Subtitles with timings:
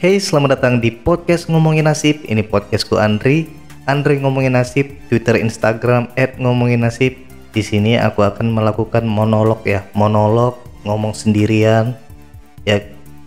[0.00, 2.24] Hey, selamat datang di podcast Ngomongin Nasib.
[2.24, 3.52] Ini podcastku Andri.
[3.84, 6.08] Andri Ngomongin Nasib, Twitter, Instagram
[6.40, 7.20] @ngomongin nasib.
[7.52, 10.56] Di sini aku akan melakukan monolog ya, monolog
[10.88, 12.00] ngomong sendirian.
[12.64, 12.80] Ya,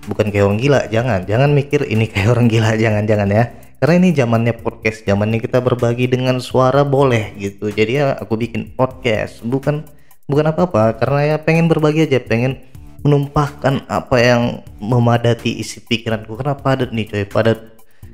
[0.10, 1.30] bukan kayak orang gila, jangan.
[1.30, 3.54] Jangan mikir ini kayak orang gila, jangan, jangan ya.
[3.78, 7.70] Karena ini zamannya podcast, zamannya kita berbagi dengan suara boleh gitu.
[7.70, 9.86] Jadi ya aku bikin podcast, bukan
[10.26, 12.73] bukan apa-apa karena ya pengen berbagi aja, pengen
[13.04, 16.40] menumpahkan apa yang memadati isi pikiranku.
[16.40, 17.24] Karena padat nih coy?
[17.28, 17.60] Padat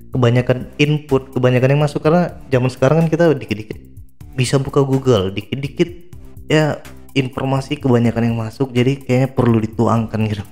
[0.10, 2.02] kebanyakan input kebanyakan yang masuk.
[2.02, 3.78] Karena zaman sekarang kan kita dikit-dikit
[4.34, 6.16] bisa buka Google dikit-dikit
[6.50, 6.82] ya
[7.14, 8.74] informasi kebanyakan yang masuk.
[8.74, 10.44] Jadi kayaknya perlu dituangkan gitu.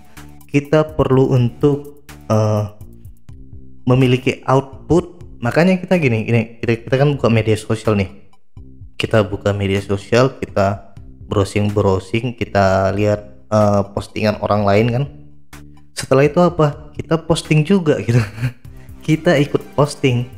[0.47, 2.77] Kita perlu untuk uh,
[3.89, 5.17] memiliki output.
[5.41, 8.09] Makanya kita gini gini kita, kita kan buka media sosial nih.
[8.97, 10.93] Kita buka media sosial kita
[11.29, 15.03] browsing browsing kita lihat uh, postingan orang lain kan.
[15.97, 16.93] Setelah itu apa?
[16.93, 18.21] Kita posting juga gitu.
[19.07, 20.29] Kita ikut posting.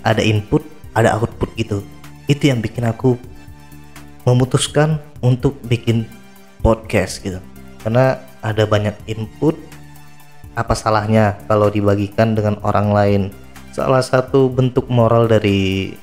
[0.00, 0.64] Ada input
[0.94, 1.82] ada output gitu.
[2.26, 3.18] Itu yang bikin aku
[4.26, 6.06] memutuskan untuk bikin
[6.62, 7.38] podcast gitu.
[7.82, 9.56] Karena ada banyak input
[10.58, 13.22] apa salahnya kalau dibagikan dengan orang lain?
[13.70, 15.94] Salah satu bentuk moral dari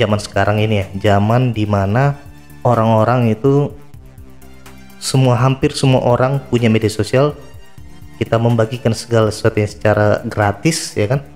[0.00, 0.86] zaman sekarang ini ya.
[1.12, 2.16] Zaman di mana
[2.64, 3.70] orang-orang itu
[5.02, 7.34] semua hampir semua orang punya media sosial.
[8.22, 11.26] Kita membagikan segala sesuatu secara gratis ya kan?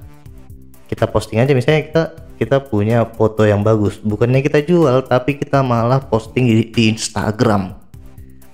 [0.86, 2.03] Kita posting aja misalnya kita
[2.39, 3.98] kita punya foto yang bagus.
[3.98, 7.75] Bukannya kita jual tapi kita malah posting di, di Instagram.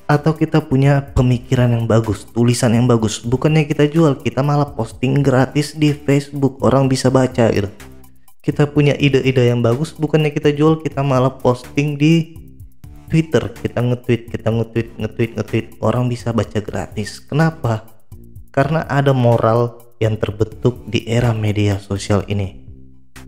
[0.08, 3.20] Atau kita punya pemikiran yang bagus tulisan yang bagus.
[3.20, 6.56] Bukannya kita jual kita malah posting gratis di Facebook.
[6.64, 7.68] Orang bisa baca gitu.
[8.40, 12.41] Kita punya ide-ide yang bagus bukannya kita jual kita malah posting di
[13.12, 15.66] Twitter kita nge-tweet kita nge-tweet nge-tweet nge-tweet.
[15.84, 17.20] Orang bisa baca gratis.
[17.20, 17.84] Kenapa?
[18.48, 22.64] Karena ada moral yang terbentuk di era media sosial ini.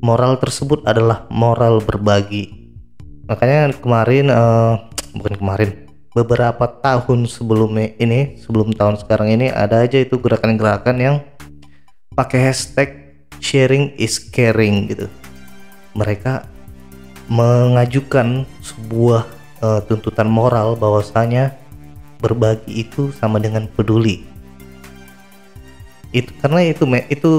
[0.00, 2.73] Moral tersebut adalah moral berbagi.
[3.28, 5.71] Makanya kemarin uh, bukan kemarin
[6.17, 11.17] beberapa tahun sebelum ini sebelum tahun sekarang ini ada aja itu gerakan-gerakan yang
[12.17, 15.12] pakai hashtag sharing is caring gitu.
[15.93, 16.49] Mereka
[17.28, 19.34] mengajukan sebuah
[19.65, 21.57] uh, tuntutan moral bahwasanya
[22.21, 24.29] berbagi itu sama dengan peduli.
[26.13, 27.33] Itu karena itu itu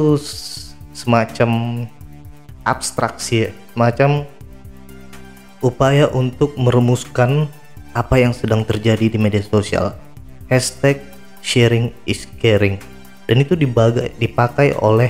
[0.91, 1.49] semacam
[2.65, 4.25] abstraksi semacam
[5.61, 7.45] upaya untuk merumuskan
[7.95, 9.95] apa yang sedang terjadi di media sosial.
[10.49, 10.99] Hashtag
[11.39, 12.81] sharing is caring.
[13.25, 15.09] Dan itu dibagai, dipakai oleh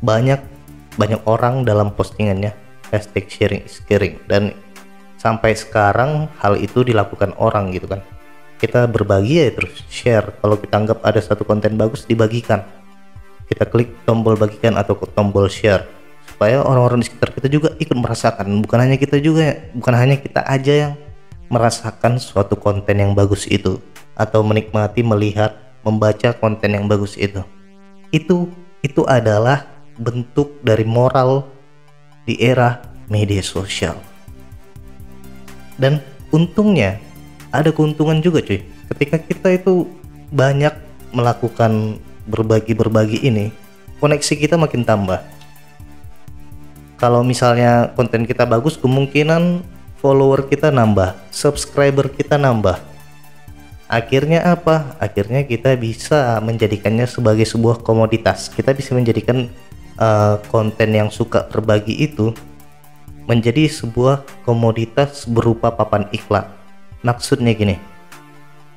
[0.00, 0.40] banyak
[0.96, 2.54] banyak orang dalam postingannya.
[2.88, 4.16] Hashtag sharing is caring.
[4.30, 4.56] Dan
[5.22, 8.02] sampai sekarang hal itu dilakukan orang gitu kan.
[8.58, 10.34] Kita berbagi ya terus share.
[10.42, 12.66] Kalau kita anggap ada satu konten bagus dibagikan.
[13.46, 15.86] Kita klik tombol bagikan atau tombol share.
[16.26, 18.50] Supaya orang-orang di sekitar kita juga ikut merasakan.
[18.66, 20.92] Bukan hanya kita juga bukan hanya kita aja yang
[21.46, 23.78] merasakan suatu konten yang bagus itu.
[24.18, 25.54] Atau menikmati melihat
[25.86, 27.42] membaca konten yang bagus itu.
[28.14, 28.50] Itu
[28.82, 31.46] itu adalah bentuk dari moral
[32.26, 32.78] di era
[33.10, 34.11] media sosial
[35.82, 35.98] dan
[36.30, 37.02] untungnya
[37.50, 38.62] ada keuntungan juga cuy.
[38.94, 39.90] Ketika kita itu
[40.30, 40.70] banyak
[41.10, 41.98] melakukan
[42.30, 43.50] berbagi-berbagi ini
[43.98, 45.18] koneksi kita makin tambah.
[47.02, 49.66] Kalau misalnya konten kita bagus kemungkinan
[49.98, 52.78] follower kita nambah subscriber kita nambah.
[53.90, 54.96] Akhirnya apa?
[54.96, 58.48] Akhirnya kita bisa menjadikannya sebagai sebuah komoditas.
[58.48, 59.52] Kita bisa menjadikan
[60.00, 62.32] uh, konten yang suka berbagi itu
[63.32, 66.44] menjadi sebuah komoditas berupa papan iklan.
[67.00, 67.80] Maksudnya gini.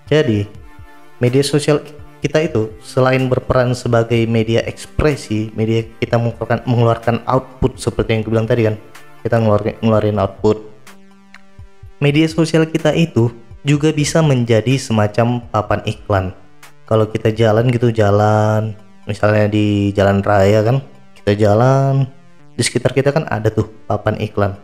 [0.07, 0.47] Jadi,
[1.19, 1.83] media sosial
[2.23, 8.31] kita itu selain berperan sebagai media ekspresi, media kita mengeluarkan, mengeluarkan output seperti yang gue
[8.31, 8.79] bilang tadi kan.
[9.27, 10.57] Kita ngeluarin, ngeluarin output.
[11.99, 13.35] Media sosial kita itu
[13.67, 16.25] juga bisa menjadi semacam papan iklan.
[16.85, 18.77] Kalau kita jalan gitu jalan,
[19.09, 20.79] misalnya di jalan raya kan,
[21.17, 22.05] kita jalan
[22.55, 24.55] di sekitar kita kan ada tuh papan iklan.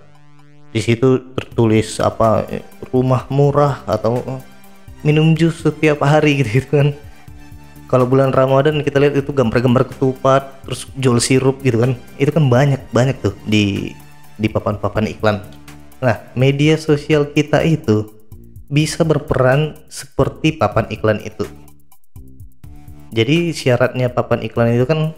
[0.72, 2.48] Di situ tertulis apa
[2.96, 4.24] rumah murah atau
[5.04, 6.90] minum jus setiap hari gitu, gitu kan.
[7.92, 12.00] Kalau bulan Ramadan kita lihat itu gambar-gambar ketupat terus jual sirup gitu kan.
[12.16, 13.92] Itu kan banyak banyak tuh di
[14.40, 15.44] di papan-papan iklan.
[16.00, 18.08] Nah media sosial kita itu
[18.72, 21.44] bisa berperan seperti papan iklan itu.
[23.12, 25.12] Jadi syaratnya papan iklan itu kan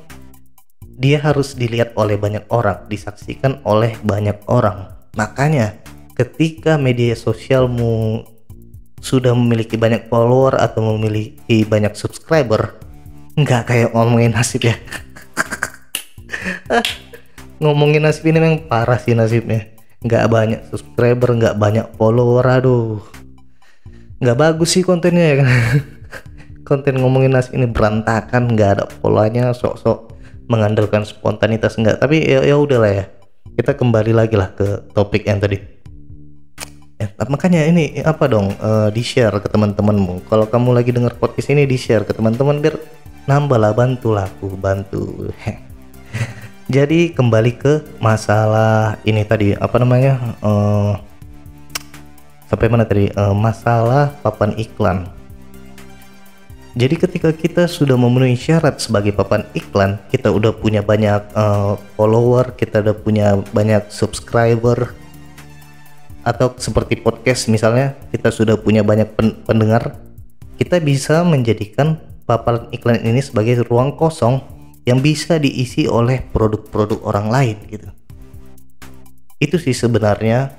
[0.98, 4.94] dia harus dilihat oleh banyak orang, disaksikan oleh banyak orang.
[5.18, 5.78] Makanya
[6.14, 8.26] ketika media sosialmu
[9.04, 12.78] sudah memiliki banyak follower atau memiliki banyak subscriber,
[13.36, 14.76] nggak kayak ngomongin nasib ya.
[17.64, 19.72] ngomongin nasib ini memang parah sih nasibnya
[20.04, 23.00] nggak banyak subscriber nggak banyak follower aduh
[24.20, 25.48] nggak bagus sih kontennya ya kan
[26.68, 30.13] konten ngomongin nasib ini berantakan nggak ada polanya sok-sok
[30.48, 32.00] mengandalkan spontanitas enggak.
[32.00, 33.06] Tapi ya ya udahlah ya.
[33.54, 35.62] Kita kembali lagi lah ke topik yang tadi.
[37.04, 40.24] Eh, makanya ini apa dong uh, di share ke teman-temanmu.
[40.32, 42.80] Kalau kamu lagi dengar podcast ini di share ke teman-teman biar
[43.28, 45.30] nambah lah bantulah aku bantu.
[46.76, 49.52] Jadi kembali ke masalah ini tadi.
[49.54, 50.96] Apa namanya uh,
[52.48, 53.12] sampai mana tadi?
[53.14, 55.06] Uh, masalah papan iklan
[56.74, 62.58] jadi ketika kita sudah memenuhi syarat sebagai papan iklan, kita udah punya banyak uh, follower,
[62.58, 64.90] kita udah punya banyak subscriber,
[66.26, 70.02] atau seperti podcast misalnya, kita sudah punya banyak pen pendengar,
[70.58, 74.42] kita bisa menjadikan papan iklan ini sebagai ruang kosong
[74.90, 77.90] yang bisa diisi oleh produk-produk orang lain gitu.
[79.38, 80.58] Itu sih sebenarnya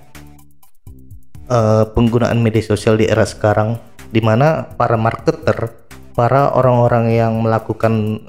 [1.51, 3.83] uh, penggunaan media sosial di era sekarang
[4.15, 5.84] di mana para marketer,
[6.15, 8.25] para orang-orang yang melakukan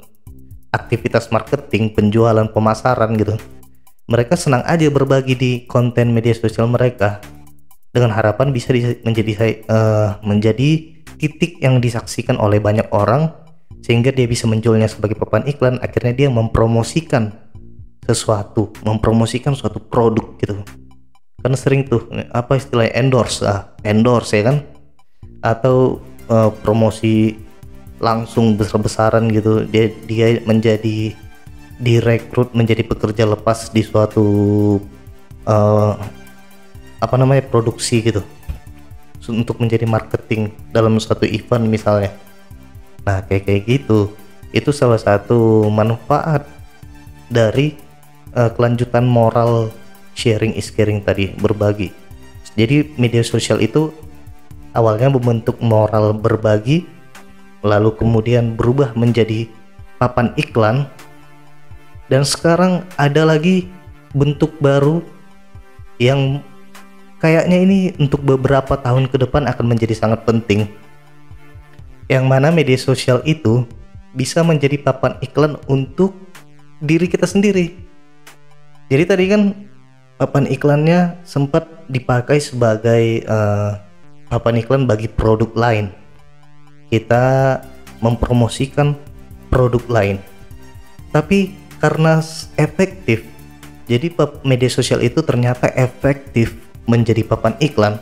[0.74, 3.38] aktivitas marketing, penjualan, pemasaran gitu.
[4.06, 7.18] Mereka senang aja berbagi di konten media sosial mereka
[7.90, 8.70] dengan harapan bisa
[9.02, 13.32] menjadi uh, menjadi titik yang disaksikan oleh banyak orang
[13.80, 15.80] sehingga dia bisa menjualnya sebagai papan iklan.
[15.80, 17.32] Akhirnya dia mempromosikan
[18.06, 20.62] sesuatu mempromosikan suatu produk gitu.
[21.42, 24.56] Kan sering tuh apa istilahnya endorse ah endorse ya kan?
[25.42, 25.98] Atau
[26.30, 27.45] uh, promosi
[27.96, 31.16] langsung besar-besaran gitu dia dia menjadi
[31.80, 34.26] direkrut menjadi pekerja lepas di suatu
[35.48, 35.92] uh,
[37.00, 38.24] apa namanya produksi gitu
[39.26, 42.14] untuk menjadi marketing dalam suatu event misalnya
[43.06, 44.10] Nah, kayak kayak gitu.
[44.50, 46.42] Itu salah satu manfaat
[47.30, 47.78] dari
[48.34, 49.70] uh, kelanjutan moral
[50.18, 51.94] sharing is caring tadi, berbagi.
[52.58, 53.94] Jadi media sosial itu
[54.74, 56.82] awalnya membentuk moral berbagi
[57.64, 59.48] lalu kemudian berubah menjadi
[59.96, 60.88] papan iklan
[62.12, 63.68] dan sekarang ada lagi
[64.12, 65.00] bentuk baru
[65.96, 66.44] yang
[67.20, 70.68] kayaknya ini untuk beberapa tahun ke depan akan menjadi sangat penting
[72.06, 73.66] yang mana media sosial itu
[74.14, 76.16] bisa menjadi papan iklan untuk
[76.80, 77.76] diri kita sendiri.
[78.88, 79.42] Jadi tadi kan
[80.16, 83.76] papan iklannya sempat dipakai sebagai uh,
[84.30, 85.90] papan iklan bagi produk lain.
[86.88, 87.58] Kita
[87.98, 88.94] mempromosikan
[89.48, 90.16] produk lain.
[91.10, 92.20] Tapi karena
[92.60, 93.24] efektif,
[93.86, 94.10] jadi
[94.42, 97.98] media sosial itu ternyata efektif menjadi papan iklan.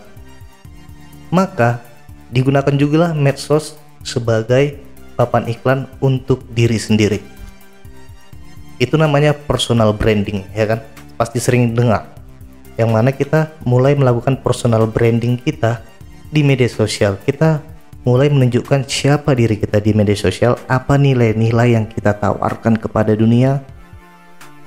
[1.28, 1.84] Maka
[2.32, 4.81] digunakan juga medsos sebagai
[5.14, 7.20] papan iklan untuk diri sendiri.
[8.82, 10.80] Itu namanya personal branding, ya kan?
[11.14, 12.10] Pasti sering dengar.
[12.75, 15.84] Yang mana kita mulai melakukan personal branding kita
[16.34, 17.14] di media sosial.
[17.22, 17.62] Kita
[18.04, 23.64] mulai menunjukkan siapa diri kita di media sosial, apa nilai-nilai yang kita tawarkan kepada dunia,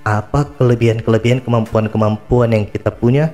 [0.01, 3.29] apa kelebihan-kelebihan kemampuan-kemampuan yang kita punya,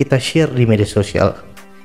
[0.00, 1.36] kita share di media sosial.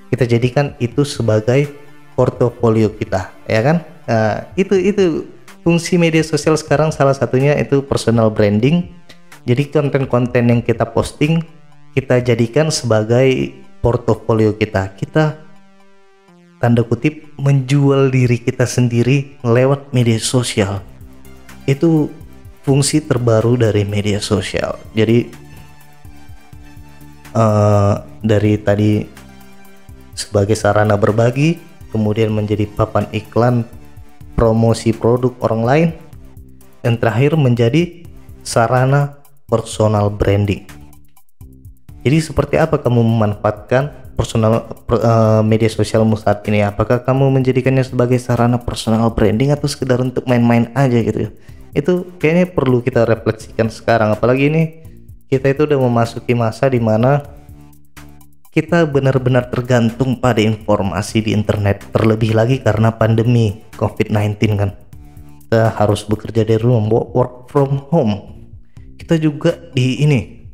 [0.09, 1.69] Kita jadikan itu sebagai
[2.17, 3.77] portofolio kita ya kan?
[4.09, 5.23] Nah, itu itu
[5.63, 8.91] fungsi media sosial sekarang salah satunya itu personal branding.
[9.47, 11.39] Jadi konten-konten yang kita posting
[11.95, 14.91] kita jadikan sebagai portofolio kita.
[14.99, 15.48] Kita
[16.59, 20.83] tanda kutip menjual diri kita sendiri lewat media sosial
[21.65, 22.11] itu
[22.67, 25.25] fungsi terbaru dari media sosial jadi
[27.33, 29.07] uh, dari tadi
[30.13, 31.55] sebagai sarana berbagi
[31.89, 33.65] kemudian menjadi papan iklan
[34.39, 35.89] promosi produk orang lain,
[36.79, 38.07] dan terakhir menjadi
[38.39, 39.19] sarana
[39.51, 40.63] personal branding.
[42.07, 46.59] Jadi seperti apa kamu memanfaatkan personal uh, media sosialmu saat ini?
[46.59, 51.31] Apakah kamu menjadikannya sebagai sarana personal branding atau sekedar untuk main-main aja gitu?
[51.71, 54.11] Itu kayaknya perlu kita refleksikan sekarang.
[54.11, 54.63] Apalagi ini
[55.31, 57.23] kita itu udah memasuki masa di mana
[58.49, 64.73] kita benar-benar tergantung pada informasi di internet terlebih lagi karena pandemi COVID-19 kan
[65.45, 68.41] kita harus bekerja dari rumah work from home
[68.97, 70.49] kita juga di ini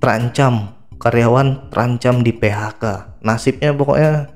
[0.00, 4.30] terancam karyawan terancam di PHK nasibnya pokoknya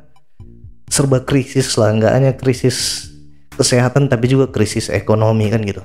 [0.90, 3.08] serba krisis lah nggak hanya krisis
[3.54, 5.82] kesehatan tapi juga krisis ekonomi kan gitu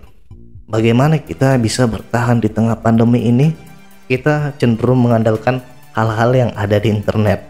[0.70, 3.68] bagaimana kita bisa bertahan di tengah pandemi ini
[4.08, 5.60] kita cenderung mengandalkan
[5.98, 7.44] hal-hal yang ada di internet.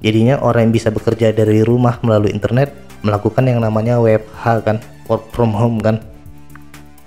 [0.00, 2.72] Jadinya orang yang bisa bekerja dari rumah melalui internet
[3.04, 6.00] melakukan yang namanya WFH kan, work from home kan.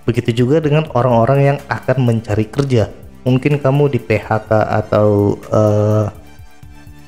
[0.05, 2.89] Begitu juga dengan orang-orang yang akan mencari kerja.
[3.27, 6.07] Mungkin kamu di PHK atau uh,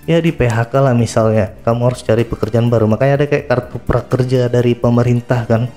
[0.09, 1.55] ya di PHK lah misalnya.
[1.63, 2.89] Kamu harus cari pekerjaan baru.
[2.89, 5.71] Makanya ada kayak kartu prakerja dari pemerintah kan.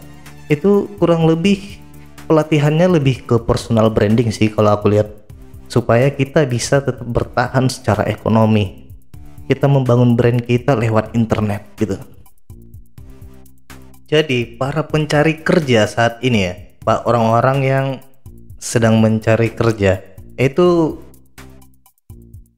[0.51, 1.85] Itu kurang lebih
[2.25, 5.09] pelatihannya lebih ke personal branding sih kalau aku lihat
[5.69, 8.89] supaya kita bisa tetap bertahan secara ekonomi
[9.45, 12.01] kita membangun brand kita lewat internet gitu
[14.09, 17.87] jadi para pencari kerja saat ini ya pak orang-orang yang
[18.57, 20.99] sedang mencari kerja itu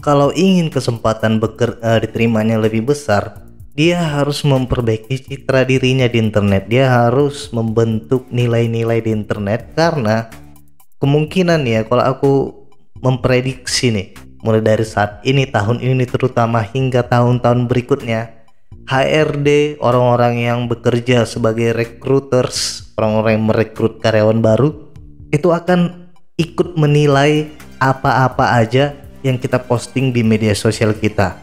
[0.00, 6.64] kalau ingin kesempatan beker, uh, diterimanya lebih besar dia harus memperbaiki citra dirinya di internet.
[6.72, 10.32] Dia harus membentuk nilai-nilai di internet karena
[10.96, 12.32] kemungkinan ya kalau aku
[13.04, 14.08] memprediksi nih
[14.40, 18.32] mulai dari saat ini tahun ini terutama hingga tahun-tahun berikutnya
[18.88, 24.72] HRD orang-orang yang bekerja sebagai recruiters orang-orang yang merekrut karyawan baru
[25.34, 26.08] itu akan
[26.40, 31.36] ikut menilai apa-apa aja yang kita posting di media sosial kita.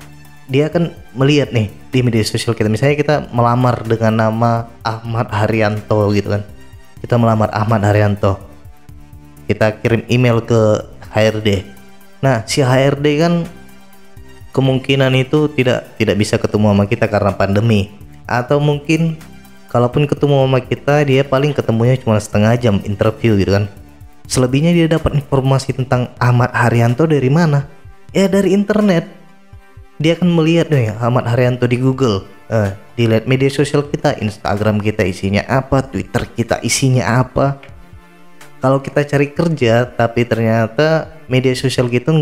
[0.48, 2.68] Dia akan melihat nih di media sosial kita.
[2.68, 6.44] Misalnya kita melamar dengan nama Ahmad Haryanto gitu kan.
[7.00, 8.40] Kita melamar Ahmad Haryanto.
[9.48, 11.74] Kita kirim email ke HRD
[12.24, 13.44] nah si HRD kan
[14.56, 17.92] kemungkinan itu tidak tidak bisa ketemu sama kita karena pandemi.
[18.24, 19.20] Atau mungkin
[19.68, 23.68] kalaupun ketemu sama kita dia paling ketemunya cuma setengah jam interview gitu kan
[24.28, 27.68] selebihnya dia dapat informasi tentang Ahmad Haryanto dari mana?
[28.16, 29.10] Ya dari internet.
[30.02, 32.26] Dia akan melihat nih Ahmad Haryanto di Google.
[32.52, 37.58] Uh, dilihat media sosial kita Instagram kita isinya apa Twitter kita isinya apa.
[38.60, 42.14] Kalau kita cari kerja tapi ternyata media sosial kita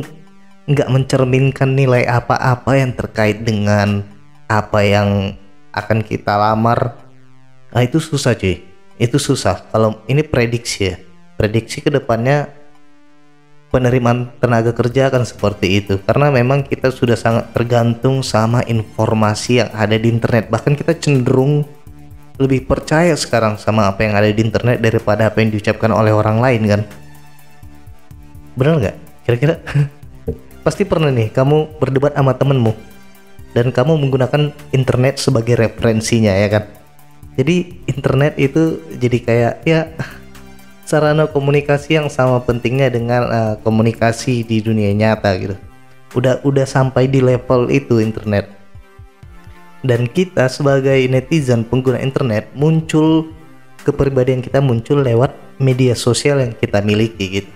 [0.70, 4.06] nggak mencerminkan nilai apa-apa yang terkait dengan
[4.46, 5.36] apa yang
[5.74, 6.96] akan kita lamar.
[7.74, 8.62] Nah itu susah cuy.
[9.02, 9.68] Itu susah.
[9.74, 10.96] Kalau ini prediksi ya
[11.42, 12.54] prediksi ke depannya
[13.74, 15.98] penerimaan tenaga kerja akan seperti itu.
[16.06, 20.54] Karena memang kita sudah sangat tergantung sama informasi yang ada di internet.
[20.54, 21.66] Bahkan kita cenderung
[22.38, 26.38] lebih percaya sekarang sama apa yang ada di internet daripada apa yang diucapkan oleh orang
[26.38, 26.82] lain kan?
[28.54, 28.96] Benar nggak?
[29.26, 29.58] Kira-kira?
[30.66, 32.78] Pasti pernah nih kamu berdebat sama temenmu
[33.58, 36.64] dan kamu menggunakan internet sebagai referensinya ya kan?
[37.34, 39.90] Jadi internet itu jadi kayak ya
[40.92, 45.56] sarana komunikasi yang sama pentingnya dengan uh, komunikasi di dunia nyata gitu.
[46.12, 48.52] Udah udah sampai di level itu internet.
[49.88, 53.32] Dan kita sebagai netizen pengguna internet muncul
[53.88, 57.52] kepribadian kita muncul lewat media sosial yang kita miliki gitu.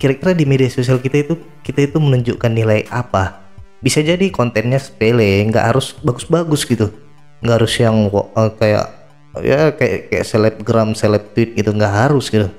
[0.00, 3.42] Kira-kira di media sosial kita itu kita itu menunjukkan nilai apa?
[3.84, 6.88] Bisa jadi kontennya sepele, nggak harus bagus-bagus gitu,
[7.44, 8.99] nggak harus yang uh, kayak
[9.38, 12.50] ya kayak kayak selebgram seleb tweet gitu nggak harus gitu.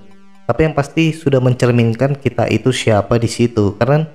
[0.47, 3.75] Tapi yang pasti sudah mencerminkan kita itu siapa di situ.
[3.79, 4.07] Karena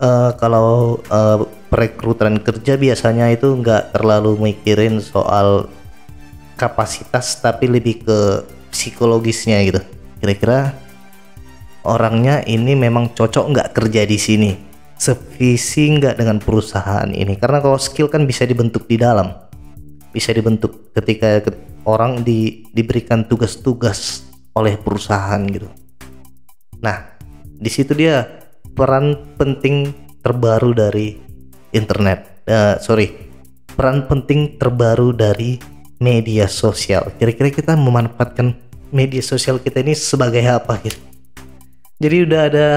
[0.00, 5.68] uh, kalau uh, perekrutan kerja biasanya itu nggak terlalu mikirin soal
[6.56, 8.18] kapasitas tapi lebih ke
[8.72, 9.80] psikologisnya gitu.
[10.20, 10.74] Kira-kira
[11.84, 14.52] orangnya ini memang cocok nggak kerja di sini?
[14.98, 17.38] Sevisi nggak dengan perusahaan ini?
[17.38, 19.47] Karena kalau skill kan bisa dibentuk di dalam
[20.18, 21.38] bisa dibentuk ketika
[21.86, 24.26] orang di, diberikan tugas-tugas
[24.58, 25.70] oleh perusahaan gitu.
[26.82, 27.14] Nah,
[27.46, 28.26] di situ dia
[28.74, 31.14] peran penting terbaru dari
[31.70, 32.42] internet.
[32.50, 33.14] Uh, sorry,
[33.78, 35.62] peran penting terbaru dari
[36.02, 37.14] media sosial.
[37.14, 38.58] Kira-kira kita memanfaatkan
[38.90, 40.98] media sosial kita ini sebagai apa gitu?
[42.02, 42.68] Jadi udah ada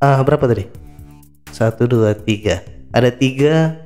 [0.00, 0.64] uh, berapa tadi?
[1.48, 2.60] Satu, dua, tiga.
[2.92, 3.83] Ada tiga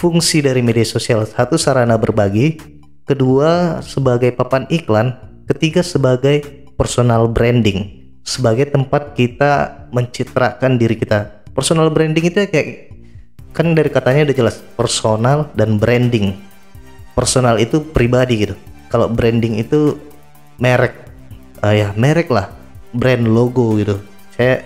[0.00, 1.28] fungsi dari media sosial.
[1.28, 2.56] Satu sarana berbagi.
[3.04, 5.12] Kedua sebagai papan iklan.
[5.44, 8.08] Ketiga sebagai personal branding.
[8.24, 11.44] Sebagai tempat kita mencitrakan diri kita.
[11.52, 12.68] Personal branding itu ya kayak
[13.52, 16.32] kan dari katanya udah jelas personal dan branding.
[17.12, 18.56] Personal itu pribadi gitu.
[18.88, 20.00] Kalau branding itu
[20.56, 20.96] merek.
[21.60, 22.48] Uh, ya merek lah.
[22.96, 24.00] Brand logo gitu.
[24.32, 24.64] Saya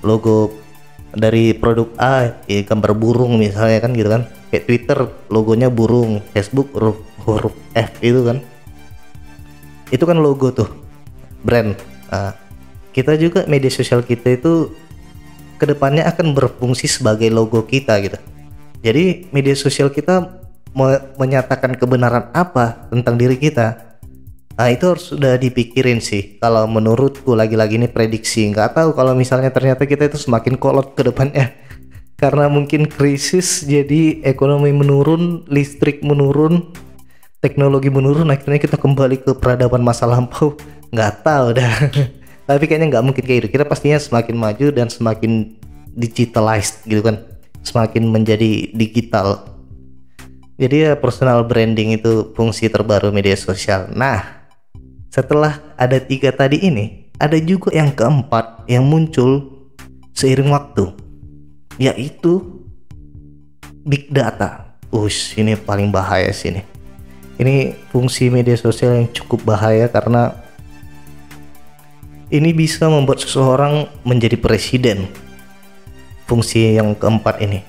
[0.00, 0.56] logo
[1.14, 4.98] dari produk A ya gambar burung misalnya kan gitu kan kayak Twitter
[5.34, 6.22] logonya burung.
[6.30, 8.38] Facebook huruf, huruf F itu kan.
[9.90, 10.70] Itu kan logo tuh
[11.42, 11.74] brand.
[12.14, 12.38] Nah,
[12.94, 14.70] kita juga media sosial kita itu
[15.58, 18.18] ke depannya akan berfungsi sebagai logo kita gitu.
[18.86, 23.94] Jadi media sosial kita me menyatakan kebenaran apa tentang diri kita
[24.54, 26.38] nah itu harus sudah dipikirin sih.
[26.38, 31.02] Kalau menurutku lagi-lagi ini prediksi nggak tahu kalau misalnya ternyata kita itu semakin kolot ke
[31.02, 31.50] depannya
[32.24, 36.72] karena mungkin krisis jadi ekonomi menurun, listrik menurun,
[37.44, 40.56] teknologi menurun, akhirnya kita kembali ke peradaban masa lampau.
[40.88, 41.68] nggak tahu dah.
[42.48, 43.60] Tapi kayaknya nggak mungkin kayak gitu.
[43.60, 45.52] Kita pastinya semakin maju dan semakin
[45.92, 47.20] digitalized gitu kan.
[47.60, 49.44] Semakin menjadi digital.
[50.56, 53.92] Jadi ya personal branding itu fungsi terbaru media sosial.
[53.92, 54.48] Nah
[55.12, 59.60] setelah ada tiga tadi ini ada juga yang keempat yang muncul
[60.16, 61.03] seiring waktu
[61.78, 62.62] yaitu
[63.84, 64.64] big data
[64.94, 66.62] Ush, ini paling bahaya sih ini.
[67.34, 70.38] Ini fungsi media sosial yang cukup bahaya karena
[72.30, 75.10] ini bisa membuat seseorang menjadi presiden.
[76.30, 77.66] Fungsi yang keempat ini.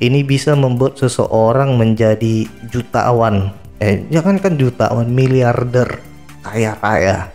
[0.00, 3.52] Ini bisa membuat seseorang menjadi jutawan.
[3.76, 6.00] Eh, jangan kan jutawan, miliarder,
[6.40, 7.28] kaya raya.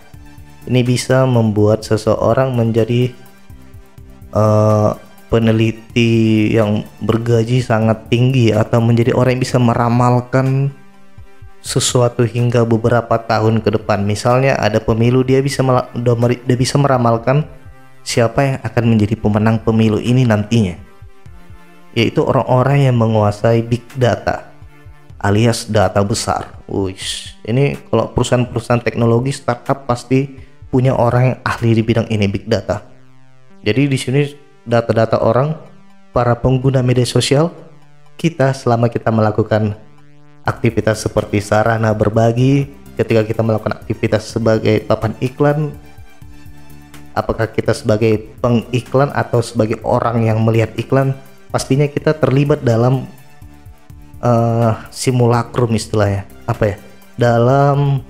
[0.66, 3.14] Ini bisa membuat seseorang menjadi
[4.34, 4.98] uh,
[5.30, 10.74] peneliti yang bergaji sangat tinggi atau menjadi orang yang bisa meramalkan
[11.64, 14.02] sesuatu hingga beberapa tahun ke depan.
[14.04, 15.62] Misalnya ada pemilu dia bisa
[16.44, 17.46] dia bisa meramalkan
[18.02, 20.76] siapa yang akan menjadi pemenang pemilu ini nantinya.
[21.94, 24.54] Yaitu orang-orang yang menguasai big data
[25.24, 26.60] alias data besar.
[26.68, 27.00] Wih,
[27.48, 30.36] ini kalau perusahaan-perusahaan teknologi startup pasti
[30.68, 32.84] punya orang yang ahli di bidang ini big data.
[33.64, 34.22] Jadi di sini
[34.68, 35.56] data-data orang,
[36.14, 37.50] para pengguna media sosial,
[38.16, 39.74] kita selama kita melakukan
[40.46, 45.74] aktivitas seperti sarana berbagi, ketika kita melakukan aktivitas sebagai papan iklan,
[47.18, 51.18] apakah kita sebagai pengiklan atau sebagai orang yang melihat iklan,
[51.50, 53.10] pastinya kita terlibat dalam
[54.22, 56.76] uh, simulacrum istilahnya, apa ya?
[57.18, 58.06] Dalam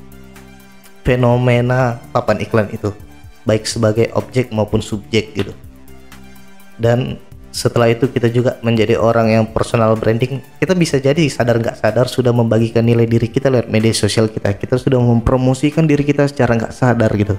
[1.08, 2.92] fenomena papan iklan itu,
[3.48, 5.56] baik sebagai objek maupun subjek gitu
[6.82, 7.22] dan
[7.54, 10.42] setelah itu kita juga menjadi orang yang personal branding.
[10.58, 14.58] Kita bisa jadi sadar nggak sadar sudah membagikan nilai diri kita lewat media sosial kita.
[14.58, 17.38] Kita sudah mempromosikan diri kita secara nggak sadar gitu.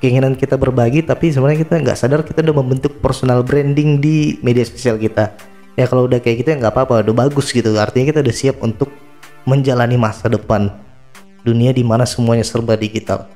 [0.00, 4.64] Keinginan kita berbagi tapi sebenarnya kita nggak sadar kita udah membentuk personal branding di media
[4.64, 5.36] sosial kita.
[5.76, 7.76] Ya kalau udah kayak gitu ya nggak apa-apa udah bagus gitu.
[7.76, 8.88] Artinya kita udah siap untuk
[9.44, 10.72] menjalani masa depan
[11.44, 13.28] dunia di mana semuanya serba digital.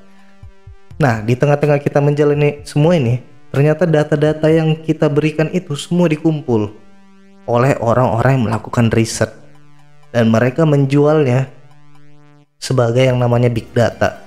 [0.97, 6.75] Nah di tengah-tengah kita menjalani semua ini Ternyata data-data yang kita berikan itu semua dikumpul
[7.47, 9.31] oleh orang-orang yang melakukan riset
[10.11, 11.47] dan mereka menjualnya
[12.59, 14.19] sebagai yang namanya big data.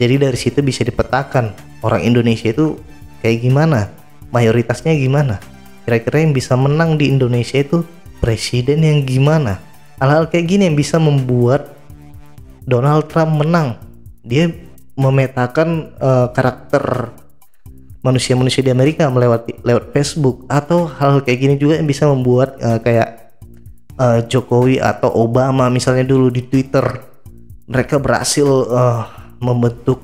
[0.00, 1.52] Jadi dari situ bisa dipetakan
[1.84, 2.80] orang Indonesia itu
[3.20, 3.88] kayak gimana,
[4.32, 5.36] mayoritasnya gimana.
[5.84, 7.84] Kira-kira yang bisa menang di Indonesia itu
[8.20, 9.60] presiden yang gimana.
[10.00, 11.76] Hal-hal kayak gini yang bisa membuat
[12.64, 13.76] Donald Trump menang.
[14.24, 14.48] Dia
[14.96, 17.12] memetakan uh, karakter
[18.00, 22.80] manusia-manusia di Amerika melewati lewat Facebook atau hal kayak gini juga yang bisa membuat uh,
[22.80, 23.36] kayak
[24.00, 26.84] uh, Jokowi atau Obama misalnya dulu di Twitter
[27.68, 29.04] mereka berhasil uh,
[29.40, 30.00] membentuk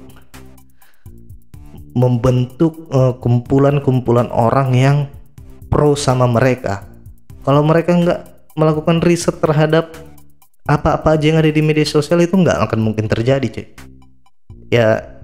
[1.96, 2.92] membentuk
[3.24, 4.96] kumpulan-kumpulan uh, orang yang
[5.72, 6.84] pro sama mereka.
[7.40, 8.20] Kalau mereka nggak
[8.52, 9.96] melakukan riset terhadap
[10.68, 13.66] apa-apa aja yang ada di media sosial itu nggak akan mungkin terjadi, cuy.
[14.68, 15.15] Ya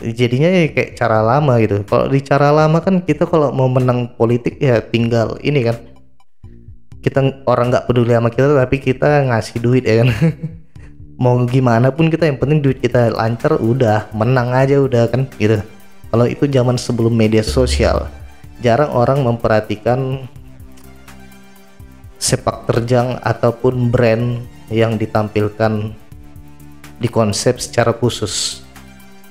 [0.00, 1.84] jadinya ya kayak cara lama gitu.
[1.84, 5.76] Kalau di cara lama kan kita kalau mau menang politik ya tinggal ini kan.
[7.02, 10.10] Kita orang nggak peduli sama kita tapi kita ngasih duit ya kan.
[11.22, 15.58] Mau gimana pun kita yang penting duit kita lancar udah menang aja udah kan gitu.
[16.14, 18.06] Kalau itu zaman sebelum media sosial
[18.62, 20.30] jarang orang memperhatikan
[22.22, 25.90] sepak terjang ataupun brand yang ditampilkan
[27.02, 28.61] di konsep secara khusus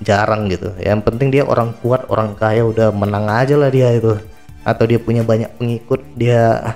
[0.01, 0.73] jarang gitu.
[0.81, 4.17] Yang penting dia orang kuat orang kaya udah menang aja lah dia itu.
[4.65, 6.75] Atau dia punya banyak pengikut dia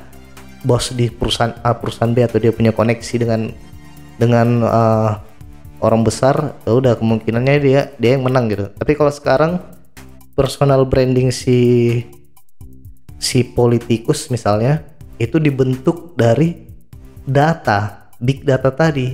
[0.66, 3.54] bos di perusahaan A perusahaan B atau dia punya koneksi dengan
[4.18, 5.12] dengan uh,
[5.84, 8.66] orang besar ya udah kemungkinannya dia dia yang menang gitu.
[8.74, 9.62] Tapi kalau sekarang
[10.34, 12.02] personal branding si
[13.22, 14.86] si politikus misalnya
[15.22, 16.66] itu dibentuk dari
[17.26, 19.14] data big data tadi.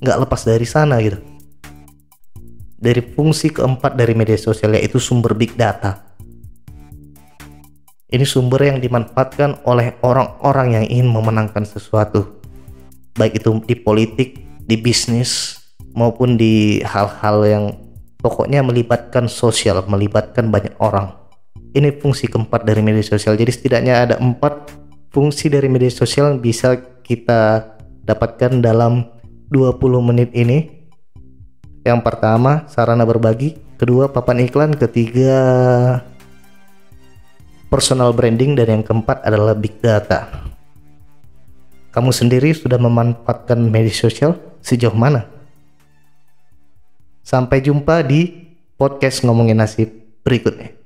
[0.00, 1.29] Nggak lepas dari sana gitu
[2.80, 6.10] dari fungsi keempat dari media sosial yaitu sumber big data.
[8.10, 12.42] Ini sumber yang dimanfaatkan oleh orang-orang yang ingin memenangkan sesuatu.
[13.14, 15.62] Baik itu di politik, di bisnis,
[15.94, 17.64] maupun di hal-hal yang
[18.18, 21.14] pokoknya melibatkan sosial, melibatkan banyak orang.
[21.70, 23.38] Ini fungsi keempat dari media sosial.
[23.38, 24.74] Jadi setidaknya ada empat
[25.14, 27.62] fungsi dari media sosial yang bisa kita
[28.02, 29.06] dapatkan dalam
[29.54, 30.79] 20 menit ini
[31.80, 33.56] yang pertama, sarana berbagi.
[33.80, 34.76] Kedua, papan iklan.
[34.76, 35.40] Ketiga,
[37.72, 38.52] personal branding.
[38.52, 40.28] Dan yang keempat adalah big data.
[41.90, 45.26] Kamu sendiri sudah memanfaatkan media sosial sejauh mana?
[47.24, 49.90] Sampai jumpa di podcast ngomongin nasib
[50.22, 50.79] berikutnya.